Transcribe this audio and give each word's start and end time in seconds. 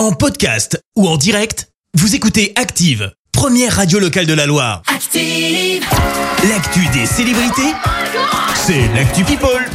En 0.00 0.12
podcast 0.12 0.82
ou 0.96 1.06
en 1.06 1.18
direct, 1.18 1.68
vous 1.92 2.14
écoutez 2.14 2.54
Active, 2.56 3.12
première 3.32 3.76
radio 3.76 3.98
locale 3.98 4.24
de 4.24 4.32
la 4.32 4.46
Loire. 4.46 4.80
Active. 4.86 5.84
L'actu 6.48 6.86
des 6.94 7.04
célébrités, 7.04 7.74
c'est 8.54 8.88
l'actu 8.94 9.24
People. 9.24 9.68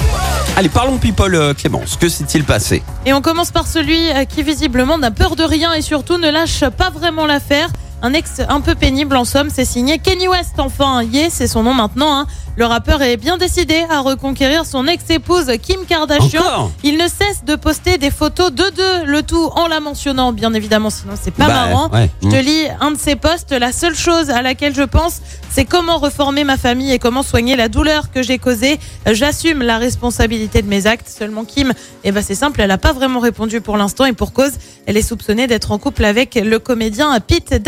Allez, 0.57 0.69
parlons 0.69 0.97
people, 0.97 1.35
euh, 1.35 1.53
Clémence. 1.53 1.95
Que 1.95 2.09
s'est-il 2.09 2.43
passé? 2.43 2.81
Et 3.05 3.13
on 3.13 3.21
commence 3.21 3.51
par 3.51 3.67
celui 3.67 4.09
euh, 4.13 4.25
qui 4.25 4.41
visiblement 4.41 4.97
n'a 4.97 5.11
peur 5.11 5.35
de 5.35 5.43
rien 5.43 5.73
et 5.73 5.83
surtout 5.83 6.17
ne 6.17 6.31
lâche 6.31 6.67
pas 6.75 6.89
vraiment 6.89 7.27
l'affaire. 7.27 7.69
Un 8.05 8.13
ex 8.13 8.39
un 8.49 8.61
peu 8.61 8.75
pénible 8.75 9.15
en 9.15 9.25
somme, 9.25 9.49
c'est 9.51 9.65
signé 9.65 9.97
Kenny 9.97 10.27
West, 10.27 10.53
enfin, 10.59 11.01
yeah, 11.01 11.29
c'est 11.31 11.47
son 11.47 11.63
nom 11.63 11.73
maintenant. 11.73 12.19
hein. 12.19 12.27
Le 12.55 12.65
rappeur 12.67 13.01
est 13.01 13.17
bien 13.17 13.35
décidé 13.37 13.83
à 13.89 13.99
reconquérir 13.99 14.63
son 14.65 14.85
ex-épouse 14.87 15.47
Kim 15.61 15.85
Kardashian. 15.87 16.39
Encore? 16.39 16.71
Il 16.83 16.97
ne 16.97 17.07
cesse 17.07 17.43
de 17.45 17.55
poster 17.55 17.97
des 17.97 18.11
photos 18.11 18.51
de 18.51 18.63
deux, 18.75 19.05
le 19.05 19.23
tout 19.23 19.49
en 19.55 19.67
la 19.67 19.79
mentionnant, 19.79 20.31
bien 20.33 20.53
évidemment, 20.53 20.91
sinon 20.91 21.15
c'est 21.21 21.33
pas 21.33 21.47
Bah, 21.47 21.53
marrant. 21.53 21.89
ouais. 21.89 22.09
Je 22.23 22.29
te 22.29 22.35
lis 22.35 22.67
un 22.79 22.91
de 22.91 22.97
ses 22.97 23.15
posts. 23.15 23.51
La 23.51 23.71
seule 23.73 23.95
chose 23.95 24.29
à 24.29 24.41
laquelle 24.43 24.73
je 24.75 24.83
pense, 24.83 25.15
c'est 25.49 25.65
comment 25.65 25.97
reformer 25.97 26.43
ma 26.45 26.55
famille 26.57 26.91
et 26.93 26.99
comment 26.99 27.23
soigner 27.23 27.55
la 27.57 27.67
douleur 27.69 28.11
que 28.11 28.21
j'ai 28.21 28.37
causée. 28.37 28.79
J'assume 29.11 29.61
la 29.63 29.77
responsabilité 29.79 30.61
de 30.61 30.67
mes 30.69 30.85
actes. 30.85 31.09
Seulement 31.09 31.43
Kim, 31.43 31.73
eh 32.05 32.11
ben 32.11 32.23
c'est 32.25 32.35
simple, 32.35 32.61
elle 32.61 32.69
n'a 32.69 32.77
pas 32.77 32.93
vraiment 32.93 33.19
répondu 33.19 33.59
pour 33.61 33.75
l'instant 33.77 34.05
et 34.05 34.13
pour 34.13 34.31
cause, 34.31 34.51
elle 34.85 34.95
est 34.95 35.01
soupçonnée 35.01 35.47
d'être 35.47 35.71
en 35.71 35.77
couple 35.79 36.05
avec 36.05 36.35
le 36.35 36.59
comédien 36.59 37.19
Pete 37.19 37.61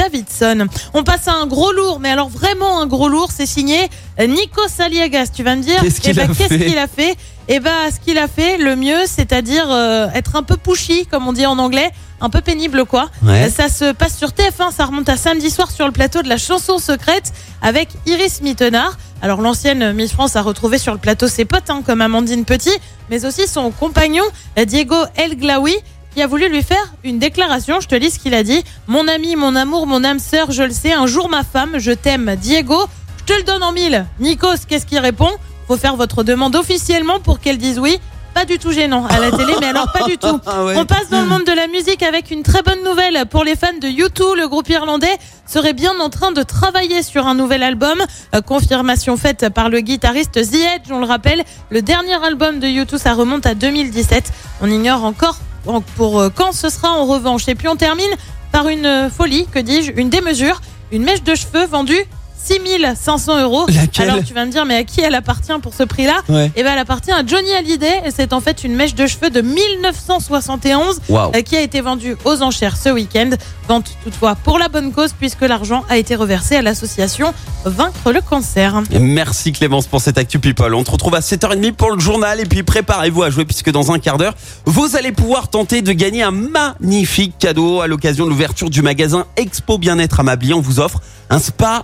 On 0.94 1.04
passe 1.04 1.28
à 1.28 1.34
un 1.34 1.48
gros 1.48 1.72
lourd, 1.72 2.00
mais 2.00 2.10
alors 2.10 2.30
vraiment 2.30 2.82
un 2.82 2.88
gros 2.88 3.10
lourd, 3.10 3.30
c'est 3.36 3.46
signé 3.46 3.90
Nico 4.20 4.62
Saliagas. 4.68 5.28
Tu 5.36 5.44
vas 5.44 5.56
me 5.56 5.64
dire, 5.64 5.82
Qu'est-ce 5.82 6.02
qu'il 6.02 6.12
eh 6.12 6.14
ben, 6.14 6.32
a 6.32 6.34
qu'est-ce 6.34 6.50
fait 6.50 6.66
qu'il 6.66 6.78
a 6.78 6.88
fait? 6.88 7.16
Eh 7.50 7.60
ben, 7.60 7.72
ce 7.94 8.00
qu'il 8.04 8.18
a 8.18 8.28
fait, 8.28 8.58
le 8.58 8.76
mieux, 8.76 9.06
c'est-à-dire 9.06 9.68
euh, 9.70 10.10
être 10.14 10.36
un 10.36 10.44
peu 10.44 10.58
pushy, 10.58 11.06
comme 11.06 11.28
on 11.28 11.34
dit 11.34 11.46
en 11.46 11.58
anglais, 11.60 11.92
un 12.20 12.30
peu 12.30 12.42
pénible, 12.42 12.86
quoi. 12.86 13.10
Ouais. 13.24 13.50
Ça 13.50 13.70
se 13.70 13.94
passe 13.94 14.18
sur 14.18 14.30
TF1, 14.30 14.74
ça 14.76 14.86
remonte 14.86 15.08
à 15.08 15.16
samedi 15.16 15.50
soir 15.50 15.72
sur 15.72 15.86
le 15.86 15.94
plateau 15.94 16.22
de 16.22 16.28
la 16.28 16.38
chanson 16.38 16.78
secrète 16.78 17.32
avec 17.62 17.90
Iris 18.06 18.42
Mittenard. 18.42 18.98
Alors 19.22 19.42
l'ancienne 19.42 19.94
Miss 19.94 20.12
France 20.12 20.36
a 20.36 20.42
retrouvé 20.42 20.78
sur 20.78 20.94
le 20.94 21.00
plateau 21.00 21.28
ses 21.28 21.46
potes 21.46 21.70
hein, 21.70 21.82
comme 21.86 22.02
Amandine 22.02 22.46
Petit, 22.46 22.76
mais 23.10 23.26
aussi 23.26 23.48
son 23.48 23.72
compagnon 23.72 24.24
euh, 24.60 24.66
Diego 24.66 24.96
El 25.16 25.38
Glaoui 25.38 25.76
qui 26.18 26.24
a 26.24 26.26
voulu 26.26 26.50
lui 26.50 26.64
faire 26.64 26.84
une 27.04 27.20
déclaration. 27.20 27.80
Je 27.80 27.88
te 27.88 27.94
lis 27.94 28.10
ce 28.10 28.18
qu'il 28.18 28.34
a 28.34 28.42
dit. 28.42 28.64
Mon 28.88 29.08
ami, 29.08 29.36
mon 29.36 29.56
amour, 29.56 29.86
mon 29.86 30.04
âme 30.04 30.18
sœur, 30.18 30.50
je 30.50 30.64
le 30.64 30.72
sais, 30.72 30.92
un 30.92 31.06
jour 31.06 31.30
ma 31.30 31.44
femme, 31.44 31.74
je 31.78 31.92
t'aime, 31.92 32.36
Diego. 32.42 32.76
Je 33.20 33.24
te 33.32 33.38
le 33.38 33.44
donne 33.44 33.62
en 33.62 33.72
mille. 33.72 34.04
Nikos, 34.20 34.66
qu'est-ce 34.68 34.88
qu'il 34.88 34.98
répond? 34.98 35.30
Faut 35.68 35.78
faire 35.78 35.96
votre 35.96 36.24
demande 36.24 36.56
officiellement 36.56 37.20
pour 37.20 37.40
qu'elle 37.40 37.60
dise 37.60 37.78
oui. 37.78 38.00
Pas 38.34 38.46
du 38.46 38.58
tout 38.58 38.72
gênant 38.72 39.06
à 39.06 39.20
la 39.20 39.30
télé, 39.32 39.54
mais 39.60 39.68
alors 39.68 39.92
pas 39.92 40.06
du 40.06 40.18
tout. 40.18 40.40
Ah 40.48 40.64
ouais. 40.66 40.76
On 40.76 40.86
passe 40.86 41.10
dans 41.12 41.22
le 41.22 41.28
monde 41.28 41.44
de 41.44 41.52
la 41.52 41.68
musique 41.68 42.02
avec 42.02 42.32
une 42.32 42.42
très 42.42 42.64
bonne 42.64 42.84
nouvelle 42.84 43.26
pour 43.30 43.44
les 43.44 43.56
fans 43.56 43.68
de 43.80 43.88
U2. 43.88 44.36
Le 44.38 44.48
groupe 44.48 44.70
irlandais 44.70 45.18
serait 45.46 45.74
bien 45.74 46.00
en 46.00 46.10
train 46.10 46.32
de 46.32 46.42
travailler 46.42 47.04
sur 47.04 47.28
un 47.28 47.36
nouvel 47.36 47.62
album. 47.62 48.00
Euh, 48.34 48.42
confirmation 48.42 49.18
faite 49.18 49.50
par 49.50 49.70
le 49.70 49.82
guitariste 49.82 50.34
The 50.34 50.56
Edge. 50.56 50.92
On 50.92 51.00
le 51.00 51.06
rappelle, 51.06 51.44
le 51.70 51.82
dernier 51.84 52.16
album 52.26 52.60
de 52.60 52.66
U2, 52.68 52.98
ça 52.98 53.14
remonte 53.14 53.46
à 53.46 53.54
2017. 53.54 54.32
On 54.62 54.70
ignore 54.70 55.04
encore 55.04 55.36
en- 55.36 55.47
pour 55.96 56.20
euh, 56.20 56.30
quand 56.34 56.52
ce 56.52 56.70
sera 56.70 56.92
en 56.92 57.06
revanche? 57.06 57.48
Et 57.48 57.56
puis 57.56 57.68
on 57.68 57.76
termine 57.76 58.10
par 58.52 58.68
une 58.68 58.86
euh, 58.86 59.10
folie, 59.10 59.46
que 59.48 59.60
dis-je, 59.60 59.92
une 59.96 60.10
démesure, 60.10 60.62
une 60.92 61.04
mèche 61.04 61.24
de 61.24 61.36
cheveux 61.36 61.66
vendue 61.66 62.06
6500 62.48 63.42
euros. 63.42 63.66
Laquelle 63.68 64.10
Alors 64.10 64.24
tu 64.24 64.34
vas 64.34 64.46
me 64.46 64.52
dire, 64.52 64.66
mais 64.66 64.76
à 64.78 64.84
qui 64.84 65.02
elle 65.02 65.16
appartient 65.16 65.52
pour 65.62 65.74
ce 65.74 65.84
prix-là 65.84 66.22
Ouais. 66.30 66.52
Eh 66.56 66.64
ben, 66.64 66.72
elle 66.74 66.80
appartient 66.80 67.12
à 67.12 67.26
Johnny 67.26 67.52
Hallyday 67.54 68.02
et 68.06 68.12
c'est 68.12 68.34
en 68.34 68.42
fait 68.42 68.64
une 68.64 68.76
mèche 68.76 68.96
de 68.96 69.06
cheveux 69.08 69.30
de 69.30 69.42
1971 69.42 71.00
Waouh. 71.10 71.32
euh, 71.36 71.42
qui 71.42 71.56
a 71.56 71.62
été 71.62 71.82
vendue 71.82 72.16
aux 72.26 72.42
enchères 72.42 72.78
ce 72.78 72.90
week-end. 72.90 73.30
Vente 73.68 73.92
toutefois 74.04 74.36
pour 74.36 74.60
la 74.60 74.70
bonne 74.70 74.92
cause 74.94 75.12
puisque 75.18 75.42
l'argent 75.42 75.84
a 75.90 75.98
été 75.98 76.16
reversé 76.16 76.56
à 76.56 76.62
l'association 76.62 77.34
Vaincre 77.66 78.12
le 78.14 78.22
cancer. 78.22 78.82
Merci 79.00 79.52
Clémence 79.52 79.88
pour 79.88 80.00
cette 80.00 80.18
Actu 80.18 80.40
People. 80.40 80.74
On 80.74 80.86
se 80.86 80.92
retrouve 80.92 81.16
à 81.16 81.20
7h30 81.20 81.74
pour 81.74 81.92
le 81.92 82.00
journal 82.00 82.40
et 82.40 82.46
puis 82.46 82.64
préparez-vous 82.64 83.24
à 83.24 83.30
jouer 83.30 83.44
puisque 83.46 83.72
dans 83.72 83.92
un 83.92 84.00
quart 84.00 84.18
d'heure, 84.18 84.36
vous 84.66 84.96
allez 84.96 85.12
pouvoir 85.12 85.50
tenter 85.50 85.82
de 85.82 85.92
gagner 85.92 86.24
un 86.24 86.32
magnifique 86.32 87.34
cadeau 87.40 87.82
à 87.82 87.88
l'occasion 87.88 88.24
de 88.26 88.30
l'ouverture 88.30 88.70
du 88.70 88.82
magasin 88.82 89.26
Expo 89.36 89.78
Bien-être 89.78 90.22
à 90.22 90.24
Mably. 90.24 90.54
On 90.54 90.62
vous 90.62 90.80
offre 90.80 91.02
un 91.30 91.40
spa, 91.40 91.84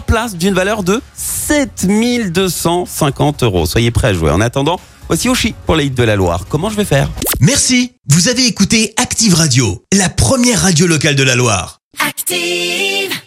places 0.00 0.36
d'une 0.36 0.54
valeur 0.54 0.82
de 0.82 1.00
7250 1.14 3.42
euros. 3.42 3.66
Soyez 3.66 3.90
prêts 3.90 4.08
à 4.08 4.14
jouer. 4.14 4.30
En 4.30 4.40
attendant, 4.40 4.80
voici 5.08 5.28
Oshi 5.28 5.54
pour 5.66 5.76
les 5.76 5.86
hits 5.86 5.90
de 5.90 6.02
la 6.02 6.16
Loire. 6.16 6.46
Comment 6.48 6.70
je 6.70 6.76
vais 6.76 6.84
faire? 6.84 7.08
Merci, 7.40 7.92
vous 8.08 8.28
avez 8.28 8.46
écouté 8.46 8.94
Active 8.96 9.34
Radio, 9.34 9.84
la 9.92 10.08
première 10.08 10.62
radio 10.62 10.86
locale 10.86 11.16
de 11.16 11.22
la 11.22 11.34
Loire. 11.34 11.80
Active. 12.06 13.20